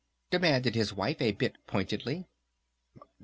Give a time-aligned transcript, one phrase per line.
[0.31, 2.25] demanded his wife a bit pointedly.